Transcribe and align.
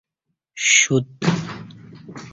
ݜوت 0.69 1.05